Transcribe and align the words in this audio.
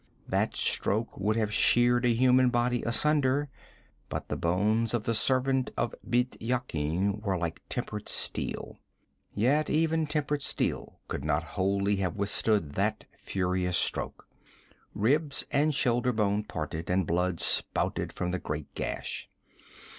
That 0.27 0.55
stroke 0.55 1.15
would 1.19 1.35
have 1.35 1.53
sheared 1.53 2.05
a 2.05 2.13
human 2.15 2.49
body 2.49 2.81
asunder; 2.81 3.49
but 4.09 4.29
the 4.29 4.35
bones 4.35 4.95
of 4.95 5.03
the 5.03 5.13
servant 5.13 5.69
of 5.77 5.93
Bît 6.09 6.37
Yakin 6.39 7.19
were 7.21 7.37
like 7.37 7.61
tempered 7.69 8.09
steel. 8.09 8.79
Yet 9.35 9.69
even 9.69 10.07
tempered 10.07 10.41
steel 10.41 10.99
could 11.07 11.23
not 11.23 11.43
wholly 11.53 11.97
have 11.97 12.15
withstood 12.15 12.71
that 12.73 13.03
furious 13.15 13.77
stroke. 13.77 14.27
Ribs 14.95 15.45
and 15.51 15.71
shoulder 15.75 16.13
bone 16.13 16.45
parted 16.45 16.89
and 16.89 17.05
blood 17.05 17.39
spouted 17.39 18.11
from 18.11 18.31
the 18.31 18.39
great 18.39 18.73
gash. 18.73 19.29